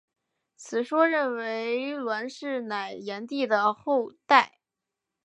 [0.55, 4.57] 此说认为栾氏乃炎帝的后代。